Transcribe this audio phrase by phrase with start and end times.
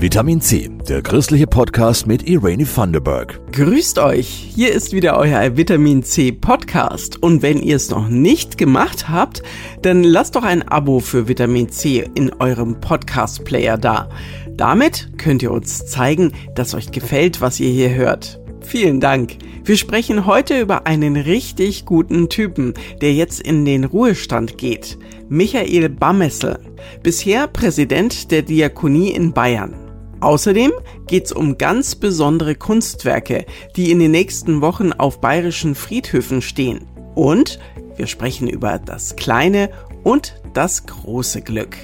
[0.00, 3.40] Vitamin C, der christliche Podcast mit Irene Thunderberg.
[3.50, 7.20] Grüßt euch, hier ist wieder euer Vitamin C Podcast.
[7.20, 9.42] Und wenn ihr es noch nicht gemacht habt,
[9.82, 14.08] dann lasst doch ein Abo für Vitamin C in eurem Podcast-Player da.
[14.56, 18.40] Damit könnt ihr uns zeigen, dass euch gefällt, was ihr hier hört.
[18.60, 19.36] Vielen Dank.
[19.64, 24.96] Wir sprechen heute über einen richtig guten Typen, der jetzt in den Ruhestand geht.
[25.28, 26.60] Michael Bammessel,
[27.02, 29.87] bisher Präsident der Diakonie in Bayern.
[30.20, 30.72] Außerdem
[31.06, 33.46] geht's um ganz besondere Kunstwerke,
[33.76, 36.86] die in den nächsten Wochen auf bayerischen Friedhöfen stehen.
[37.14, 37.60] Und
[37.96, 39.70] wir sprechen über das kleine
[40.02, 41.76] und das große Glück.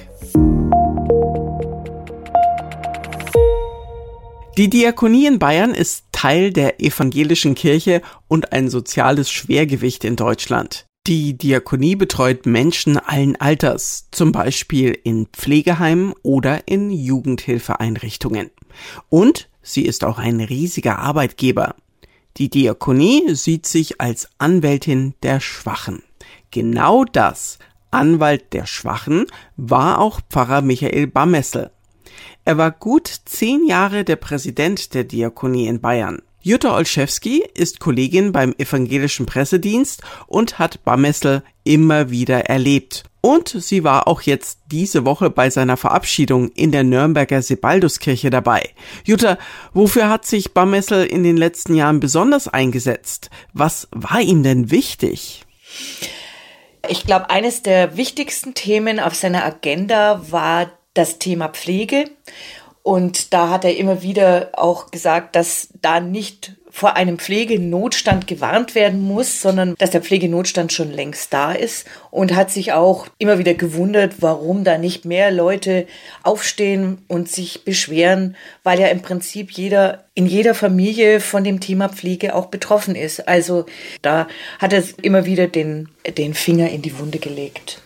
[4.57, 10.85] Die Diakonie in Bayern ist Teil der evangelischen Kirche und ein soziales Schwergewicht in Deutschland.
[11.07, 18.49] Die Diakonie betreut Menschen allen Alters, zum Beispiel in Pflegeheimen oder in Jugendhilfeeinrichtungen.
[19.09, 21.75] Und sie ist auch ein riesiger Arbeitgeber.
[22.37, 26.01] Die Diakonie sieht sich als Anwältin der Schwachen.
[26.49, 27.59] Genau das,
[27.91, 29.27] Anwalt der Schwachen,
[29.57, 31.69] war auch Pfarrer Michael Bammessel.
[32.45, 36.23] Er war gut zehn Jahre der Präsident der Diakonie in Bayern.
[36.47, 43.05] Jutta Olszewski ist Kollegin beim Evangelischen Pressedienst und hat Bammessel immer wieder erlebt.
[43.21, 48.69] Und sie war auch jetzt diese Woche bei seiner Verabschiedung in der Nürnberger Sebalduskirche dabei.
[49.05, 49.39] Jutta,
[49.73, 53.31] wofür hat sich Bammessel in den letzten Jahren besonders eingesetzt?
[53.53, 55.45] Was war ihm denn wichtig?
[56.87, 62.05] Ich glaube, eines der wichtigsten Themen auf seiner Agenda war das Thema Pflege
[62.85, 68.75] und da hat er immer wieder auch gesagt, dass da nicht vor einem Pflegenotstand gewarnt
[68.75, 73.39] werden muss, sondern dass der Pflegenotstand schon längst da ist und hat sich auch immer
[73.39, 75.87] wieder gewundert, warum da nicht mehr Leute
[76.21, 81.89] aufstehen und sich beschweren, weil ja im Prinzip jeder in jeder Familie von dem Thema
[81.89, 83.27] Pflege auch betroffen ist.
[83.27, 83.65] Also
[84.03, 84.27] da
[84.59, 87.81] hat er immer wieder den, den Finger in die Wunde gelegt.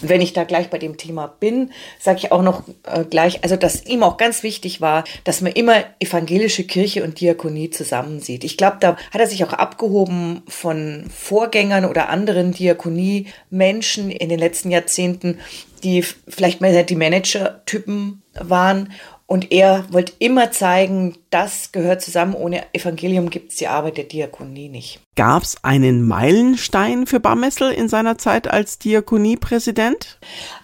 [0.00, 3.42] Und wenn ich da gleich bei dem Thema bin, sage ich auch noch äh, gleich,
[3.42, 8.44] also dass ihm auch ganz wichtig war, dass man immer evangelische Kirche und Diakonie zusammensieht.
[8.44, 14.38] Ich glaube, da hat er sich auch abgehoben von Vorgängern oder anderen Diakonie-Menschen in den
[14.38, 15.38] letzten Jahrzehnten,
[15.82, 18.92] die vielleicht mehr die Manager-Typen waren
[19.26, 22.34] und er wollte immer zeigen, das gehört zusammen.
[22.34, 25.00] Ohne Evangelium gibt es die Arbeit der Diakonie nicht.
[25.16, 30.18] Gab es einen Meilenstein für Barmessel in seiner Zeit als Diakoniepräsident?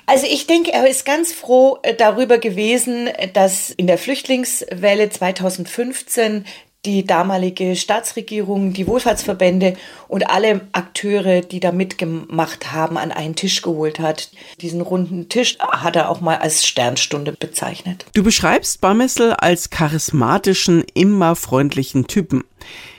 [0.05, 6.45] Also ich denke, er ist ganz froh darüber gewesen, dass in der Flüchtlingswelle 2015
[6.87, 9.77] die damalige Staatsregierung, die Wohlfahrtsverbände
[10.09, 14.31] und alle Akteure, die da mitgemacht haben, an einen Tisch geholt hat.
[14.61, 18.07] Diesen runden Tisch hat er auch mal als Sternstunde bezeichnet.
[18.15, 22.45] Du beschreibst Barmessel als charismatischen, immer freundlichen Typen.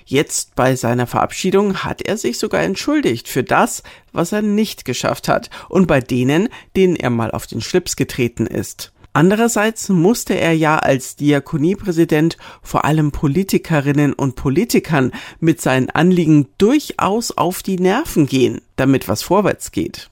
[0.05, 3.81] Jetzt bei seiner Verabschiedung hat er sich sogar entschuldigt für das,
[4.11, 8.45] was er nicht geschafft hat und bei denen, denen er mal auf den Schlips getreten
[8.45, 8.91] ist.
[9.13, 17.37] Andererseits musste er ja als Diakoniepräsident vor allem Politikerinnen und Politikern mit seinen Anliegen durchaus
[17.37, 20.09] auf die Nerven gehen, damit was vorwärts geht.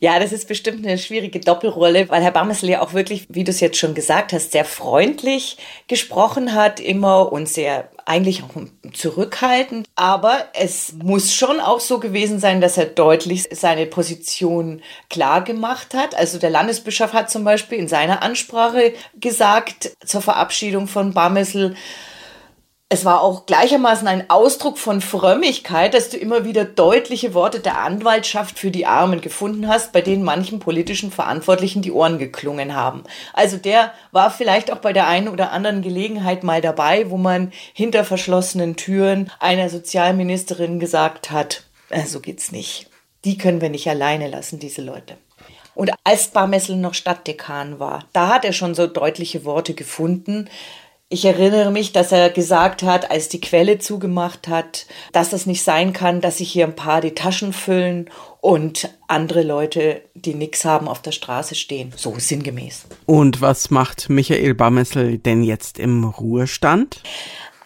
[0.00, 3.50] Ja, das ist bestimmt eine schwierige Doppelrolle, weil Herr Bammesel ja auch wirklich, wie du
[3.50, 5.56] es jetzt schon gesagt hast, sehr freundlich
[5.88, 8.54] gesprochen hat immer und sehr eigentlich auch
[8.92, 9.88] zurückhaltend.
[9.96, 14.80] Aber es muss schon auch so gewesen sein, dass er deutlich seine Position
[15.10, 16.14] klar gemacht hat.
[16.14, 21.76] Also der Landesbischof hat zum Beispiel in seiner Ansprache gesagt zur Verabschiedung von Bammesel,
[22.88, 27.78] es war auch gleichermaßen ein Ausdruck von Frömmigkeit, dass du immer wieder deutliche Worte der
[27.78, 33.02] Anwaltschaft für die Armen gefunden hast, bei denen manchen politischen Verantwortlichen die Ohren geklungen haben.
[33.32, 37.52] Also der war vielleicht auch bei der einen oder anderen Gelegenheit mal dabei, wo man
[37.72, 42.88] hinter verschlossenen Türen einer Sozialministerin gesagt hat, äh, so geht's nicht.
[43.24, 45.16] Die können wir nicht alleine lassen, diese Leute.
[45.74, 50.48] Und als Barmessel noch Stadtdekan war, da hat er schon so deutliche Worte gefunden,
[51.08, 55.62] ich erinnere mich, dass er gesagt hat, als die Quelle zugemacht hat, dass es nicht
[55.62, 58.10] sein kann, dass sich hier ein paar die Taschen füllen
[58.40, 61.92] und andere Leute, die nichts haben, auf der Straße stehen.
[61.94, 62.86] So sinngemäß.
[63.06, 67.02] Und was macht Michael Bammessel denn jetzt im Ruhestand?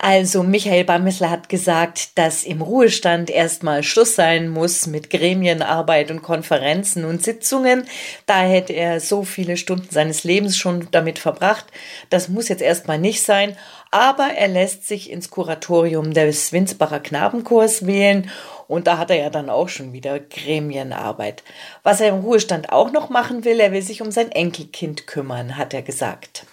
[0.02, 6.22] Also Michael Bamissler hat gesagt, dass im Ruhestand erstmal Schluss sein muss mit Gremienarbeit und
[6.22, 7.84] Konferenzen und Sitzungen.
[8.24, 11.66] Da hätte er so viele Stunden seines Lebens schon damit verbracht.
[12.08, 13.58] Das muss jetzt erstmal nicht sein.
[13.90, 18.30] Aber er lässt sich ins Kuratorium des Winsbacher Knabenchors wählen
[18.68, 21.42] und da hat er ja dann auch schon wieder Gremienarbeit.
[21.82, 25.58] Was er im Ruhestand auch noch machen will, er will sich um sein Enkelkind kümmern,
[25.58, 26.46] hat er gesagt.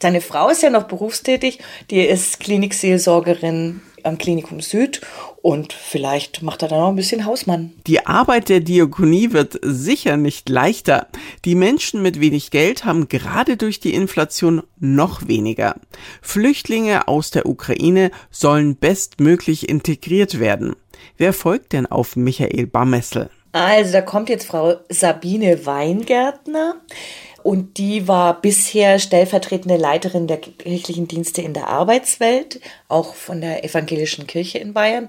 [0.00, 1.60] Seine Frau ist ja noch berufstätig,
[1.90, 5.00] die ist Klinikseelsorgerin am Klinikum Süd
[5.42, 7.72] und vielleicht macht er dann noch ein bisschen Hausmann.
[7.86, 11.08] Die Arbeit der Diakonie wird sicher nicht leichter.
[11.44, 15.76] Die Menschen mit wenig Geld haben gerade durch die Inflation noch weniger.
[16.22, 20.76] Flüchtlinge aus der Ukraine sollen bestmöglich integriert werden.
[21.16, 23.30] Wer folgt denn auf Michael Barmessel?
[23.52, 26.74] Also da kommt jetzt Frau Sabine Weingärtner.
[27.44, 32.58] Und die war bisher stellvertretende Leiterin der kirchlichen Dienste in der Arbeitswelt,
[32.88, 35.08] auch von der evangelischen Kirche in Bayern.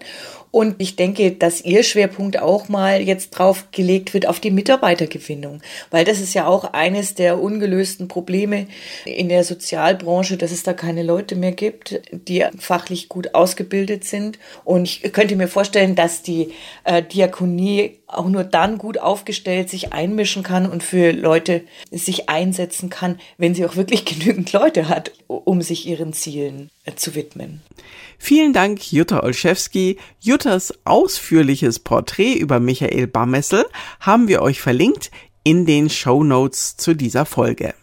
[0.51, 5.61] Und ich denke, dass ihr Schwerpunkt auch mal jetzt drauf gelegt wird auf die Mitarbeitergewinnung,
[5.91, 8.67] weil das ist ja auch eines der ungelösten Probleme
[9.05, 14.39] in der Sozialbranche, dass es da keine Leute mehr gibt, die fachlich gut ausgebildet sind.
[14.65, 16.51] Und ich könnte mir vorstellen, dass die
[16.83, 22.89] äh, Diakonie auch nur dann gut aufgestellt sich einmischen kann und für Leute sich einsetzen
[22.89, 27.61] kann, wenn sie auch wirklich genügend Leute hat, um sich ihren Zielen äh, zu widmen.
[28.17, 29.97] Vielen Dank, Jutta Olszewski.
[30.19, 33.65] Juttas ausführliches Porträt über Michael Barmessel
[33.99, 35.11] haben wir euch verlinkt
[35.43, 37.73] in den Show Notes zu dieser Folge.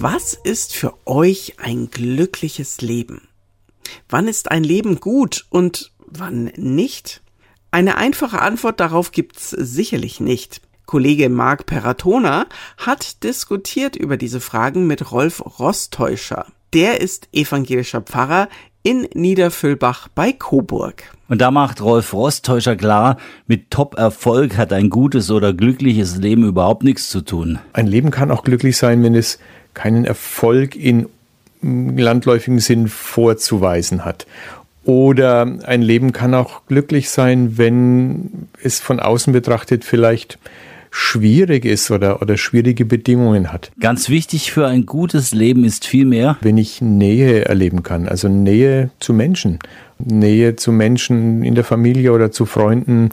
[0.00, 3.27] Was ist für euch ein glückliches Leben?
[4.08, 7.22] Wann ist ein Leben gut und wann nicht?
[7.70, 10.62] Eine einfache Antwort darauf gibt's sicherlich nicht.
[10.86, 12.46] Kollege Marc Peratona
[12.78, 16.46] hat diskutiert über diese Fragen mit Rolf Rostäuscher.
[16.72, 18.48] Der ist evangelischer Pfarrer
[18.82, 21.04] in Niederfüllbach bei Coburg.
[21.28, 26.84] Und da macht Rolf Rostäuscher klar, mit Top-Erfolg hat ein gutes oder glückliches Leben überhaupt
[26.84, 27.58] nichts zu tun.
[27.74, 29.38] Ein Leben kann auch glücklich sein, wenn es
[29.74, 31.06] keinen Erfolg in
[31.62, 34.26] landläufigen Sinn vorzuweisen hat.
[34.84, 40.38] Oder ein Leben kann auch glücklich sein, wenn es von außen betrachtet vielleicht
[40.90, 43.70] schwierig ist oder, oder schwierige Bedingungen hat.
[43.78, 48.90] Ganz wichtig für ein gutes Leben ist vielmehr, wenn ich Nähe erleben kann, also Nähe
[48.98, 49.58] zu Menschen,
[49.98, 53.10] Nähe zu Menschen in der Familie oder zu Freunden,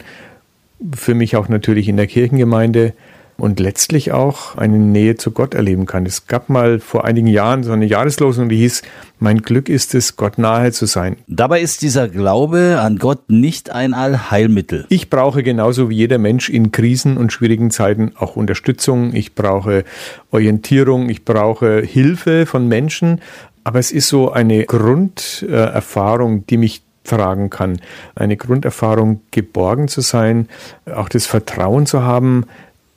[0.94, 2.92] für mich auch natürlich in der Kirchengemeinde,
[3.38, 6.06] und letztlich auch eine Nähe zu Gott erleben kann.
[6.06, 8.82] Es gab mal vor einigen Jahren so eine Jahreslosung, die hieß,
[9.18, 11.16] mein Glück ist es, Gott nahe zu sein.
[11.26, 14.86] Dabei ist dieser Glaube an Gott nicht ein Allheilmittel.
[14.88, 19.14] Ich brauche genauso wie jeder Mensch in Krisen und schwierigen Zeiten auch Unterstützung.
[19.14, 19.84] Ich brauche
[20.30, 21.08] Orientierung.
[21.08, 23.20] Ich brauche Hilfe von Menschen.
[23.64, 27.80] Aber es ist so eine Grunderfahrung, die mich tragen kann.
[28.14, 30.48] Eine Grunderfahrung, geborgen zu sein,
[30.94, 32.44] auch das Vertrauen zu haben,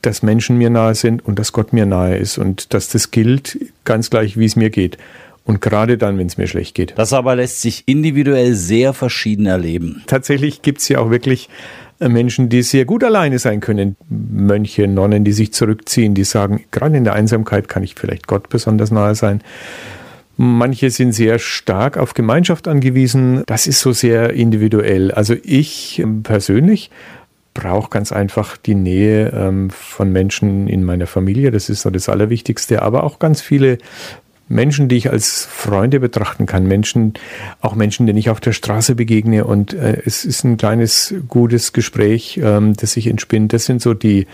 [0.02, 3.58] dass Menschen mir nahe sind und dass Gott mir nahe ist und dass das gilt,
[3.86, 4.98] ganz gleich, wie es mir geht.
[5.46, 6.94] Und gerade dann, wenn es mir schlecht geht.
[6.96, 10.04] Das aber lässt sich individuell sehr verschieden erleben.
[10.06, 11.50] Tatsächlich gibt es ja auch wirklich
[12.00, 13.96] äh, Menschen, die sehr gut alleine sein können.
[14.10, 18.50] Mönche, Nonnen, die sich zurückziehen, die sagen, gerade in der Einsamkeit kann ich vielleicht Gott
[18.50, 19.42] besonders nahe sein.
[20.38, 23.44] Manche sind sehr stark auf Gemeinschaft angewiesen.
[23.46, 25.12] Das ist so sehr individuell.
[25.12, 26.92] Also ich ähm, persönlich
[27.60, 31.52] brauche ganz einfach die Nähe ähm, von Menschen in meiner Familie.
[31.52, 32.82] Das ist so das Allerwichtigste.
[32.82, 33.80] Aber auch ganz viele
[34.48, 36.66] Menschen, die ich als Freunde betrachten kann.
[36.66, 37.16] Menschen,
[37.60, 39.44] auch Menschen, denen ich auf der Straße begegne.
[39.44, 43.52] Und äh, es ist ein kleines, gutes Gespräch, ähm, das sich entspinnt.
[43.52, 44.26] Das sind so die,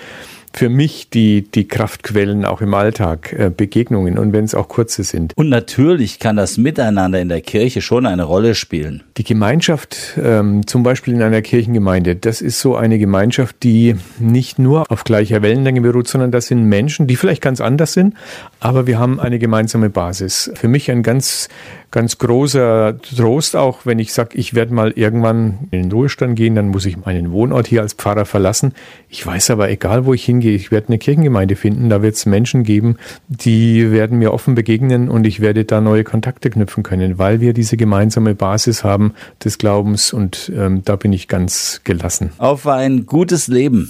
[0.56, 5.04] für mich die, die Kraftquellen auch im Alltag, äh, Begegnungen und wenn es auch kurze
[5.04, 5.34] sind.
[5.36, 9.04] Und natürlich kann das Miteinander in der Kirche schon eine Rolle spielen.
[9.18, 14.58] Die Gemeinschaft, ähm, zum Beispiel in einer Kirchengemeinde, das ist so eine Gemeinschaft, die nicht
[14.58, 18.16] nur auf gleicher Wellenlänge beruht, sondern das sind Menschen, die vielleicht ganz anders sind,
[18.60, 20.52] aber wir haben eine gemeinsame Basis.
[20.56, 21.50] Für mich ein ganz
[21.96, 26.54] ganz großer Trost auch, wenn ich sage, ich werde mal irgendwann in den Ruhestand gehen,
[26.54, 28.74] dann muss ich meinen Wohnort hier als Pfarrer verlassen.
[29.08, 32.26] Ich weiß aber, egal wo ich hingehe, ich werde eine Kirchengemeinde finden, da wird es
[32.26, 32.98] Menschen geben,
[33.30, 37.54] die werden mir offen begegnen und ich werde da neue Kontakte knüpfen können, weil wir
[37.54, 42.34] diese gemeinsame Basis haben des Glaubens und ähm, da bin ich ganz gelassen.
[42.40, 43.90] Auf ein gutes Leben.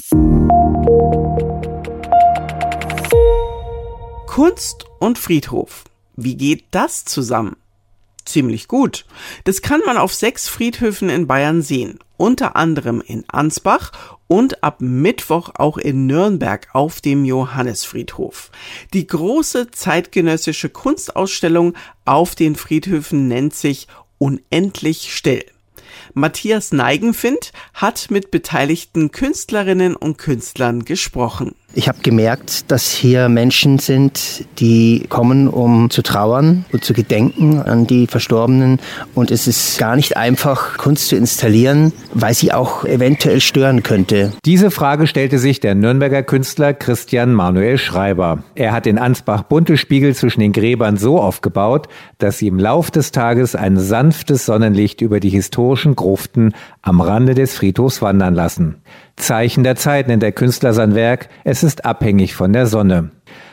[4.28, 5.86] Kunst und Friedhof.
[6.16, 7.56] Wie geht das zusammen?
[8.26, 9.06] Ziemlich gut.
[9.44, 13.92] Das kann man auf sechs Friedhöfen in Bayern sehen, unter anderem in Ansbach
[14.28, 18.52] und ab Mittwoch auch in Nürnberg auf dem Johannesfriedhof.
[18.94, 21.74] Die große zeitgenössische Kunstausstellung
[22.06, 25.44] auf den Friedhöfen nennt sich Unendlich still.
[26.14, 31.56] Matthias Neigenfind hat mit beteiligten Künstlerinnen und Künstlern gesprochen.
[31.78, 37.62] Ich habe gemerkt, dass hier Menschen sind, die kommen, um zu trauern und zu gedenken
[37.62, 38.80] an die Verstorbenen.
[39.14, 44.32] Und es ist gar nicht einfach, Kunst zu installieren, weil sie auch eventuell stören könnte.
[44.46, 48.44] Diese Frage stellte sich der Nürnberger Künstler Christian Manuel Schreiber.
[48.56, 52.90] Er hat in Ansbach bunte Spiegel zwischen den Gräbern so aufgebaut, dass sie im Lauf
[52.90, 58.82] des Tages ein sanftes Sonnenlicht über die historischen Gruften am Rande des Friedhofs wandern lassen.
[59.16, 61.30] Zeichen der Zeit nennt der Künstler sein Werk.
[61.44, 63.12] Es ist abhängig von der Sonne.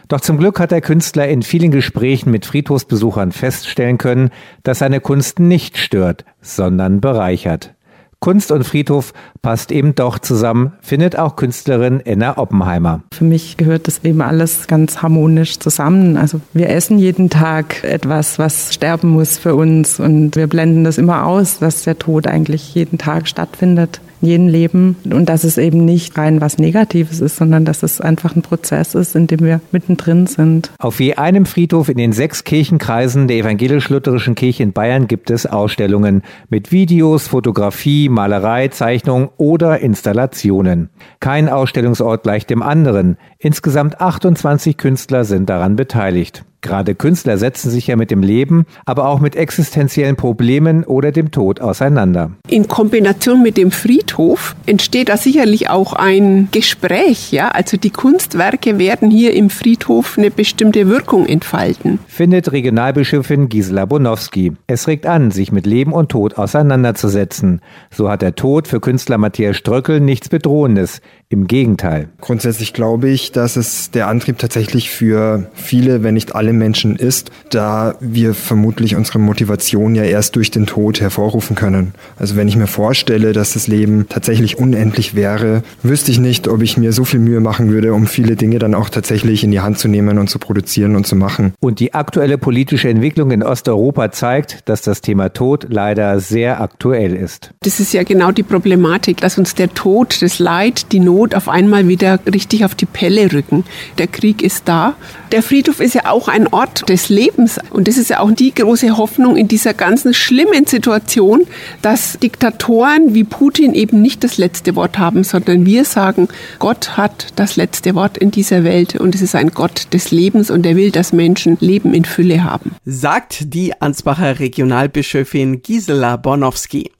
[0.09, 4.31] Doch zum Glück hat der Künstler in vielen Gesprächen mit Friedhofsbesuchern feststellen können,
[4.63, 7.75] dass seine Kunst nicht stört, sondern bereichert.
[8.23, 13.03] Kunst und Friedhof passt eben doch zusammen, findet auch Künstlerin Enna Oppenheimer.
[13.13, 16.17] Für mich gehört das eben alles ganz harmonisch zusammen.
[16.17, 20.99] Also wir essen jeden Tag etwas, was sterben muss für uns und wir blenden das
[20.99, 25.85] immer aus, dass der Tod eigentlich jeden Tag stattfindet jedem Leben und dass es eben
[25.85, 29.61] nicht rein was Negatives ist, sondern dass es einfach ein Prozess ist, in dem wir
[29.73, 30.71] mittendrin sind.
[30.79, 35.47] Auf je einem Friedhof in den sechs Kirchenkreisen der evangelisch-lutherischen Kirche in Bayern gibt es
[35.47, 40.91] Ausstellungen mit Videos, Fotografie, Malerei, Zeichnung oder Installationen.
[41.21, 43.17] Kein Ausstellungsort gleich dem anderen.
[43.39, 46.45] Insgesamt 28 Künstler sind daran beteiligt.
[46.63, 51.33] Gerade Künstler setzen sich ja mit dem Leben, aber auch mit existenziellen Problemen oder dem
[51.33, 52.31] Tod auseinander.
[52.49, 57.49] In Kombination mit dem Friedhof entsteht da sicherlich auch ein Gespräch, ja?
[57.49, 61.99] Also die Kunstwerke werden hier im Friedhof eine bestimmte Wirkung entfalten.
[62.07, 64.53] Findet Regionalbischöfin Gisela Bonowski.
[64.69, 67.61] Es regt an, sich mit Leben und Tod auseinanderzusetzen.
[67.91, 71.01] So hat der Tod für Künstler Matthias Ströckel nichts Bedrohendes.
[71.33, 72.11] Im Gegenteil.
[72.21, 77.31] Grundsätzlich glaube ich, dass es der Antrieb tatsächlich für viele, wenn nicht alle Menschen ist,
[77.49, 81.95] da wir vermutlich unsere Motivation ja erst durch den Tod hervorrufen können.
[82.19, 86.61] Also wenn ich mir vorstelle, dass das Leben tatsächlich unendlich wäre, wüsste ich nicht, ob
[86.61, 89.61] ich mir so viel Mühe machen würde, um viele Dinge dann auch tatsächlich in die
[89.61, 91.55] Hand zu nehmen und zu produzieren und zu machen.
[91.61, 97.17] Und die aktuelle politische Entwicklung in Osteuropa zeigt, dass das Thema Tod leider sehr aktuell
[97.17, 97.55] ist.
[97.63, 101.37] Das ist ja genau die Problematik, dass uns der Tod, das Leid, die Not Not
[101.37, 103.63] auf einmal wieder richtig auf die Pelle rücken.
[103.99, 104.97] Der Krieg ist da.
[105.31, 107.61] Der Friedhof ist ja auch ein Ort des Lebens.
[107.71, 111.43] Und das ist ja auch die große Hoffnung in dieser ganzen schlimmen Situation,
[111.81, 116.27] dass Diktatoren wie Putin eben nicht das letzte Wort haben, sondern wir sagen,
[116.59, 120.51] Gott hat das letzte Wort in dieser Welt und es ist ein Gott des Lebens
[120.51, 122.75] und er will, dass Menschen Leben in Fülle haben.
[122.85, 126.91] Sagt die Ansbacher Regionalbischöfin Gisela Bornowski.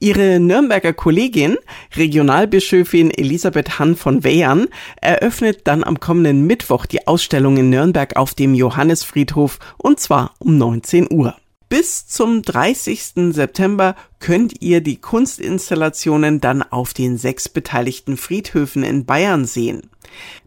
[0.00, 1.56] Ihre Nürnberger Kollegin,
[1.96, 4.68] Regionalbischöfin Elisabeth Hann von Weyern,
[5.00, 10.58] eröffnet dann am kommenden Mittwoch die Ausstellung in Nürnberg auf dem Johannesfriedhof und zwar um
[10.58, 11.36] 19 Uhr.
[11.68, 13.32] Bis zum 30.
[13.34, 19.82] September könnt ihr die Kunstinstallationen dann auf den sechs beteiligten Friedhöfen in Bayern sehen.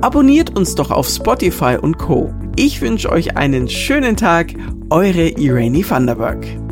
[0.00, 2.32] abonniert uns doch auf Spotify und Co.
[2.54, 4.54] Ich wünsche euch einen schönen Tag.
[4.90, 6.46] Eure Irene Vanderberg.